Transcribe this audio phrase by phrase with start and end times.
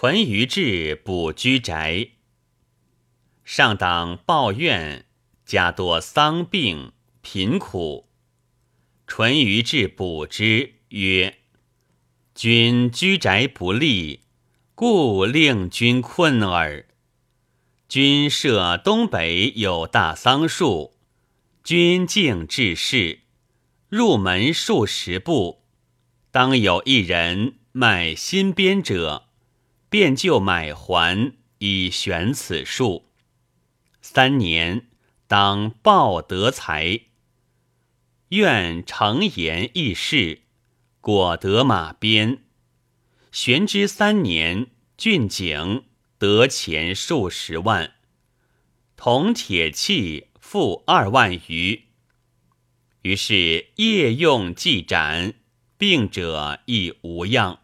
[0.00, 2.10] 淳于志补居宅。
[3.42, 5.06] 上党抱怨
[5.44, 8.08] 家多丧病贫苦，
[9.08, 11.38] 淳于志补之曰
[12.32, 14.20] ：“君居宅不利，
[14.76, 16.86] 故令君困耳。
[17.88, 20.94] 君设东北有大桑树，
[21.64, 23.22] 君敬至士，
[23.88, 25.64] 入门数十步，
[26.30, 29.24] 当有一人卖新编者，
[29.88, 33.06] 便就买还以悬此术。”
[34.00, 34.88] 三年，
[35.26, 37.00] 当报德才。
[38.30, 40.42] 愿诚言议事，
[41.00, 42.44] 果得马鞭。
[43.32, 45.84] 玄之三年，郡景
[46.18, 47.94] 得钱数十万，
[48.96, 51.84] 铜铁器付二万余。
[53.02, 55.34] 于是夜用既斩，
[55.76, 57.60] 病者亦无恙。